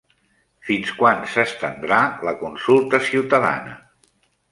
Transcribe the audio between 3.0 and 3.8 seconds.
ciutadana?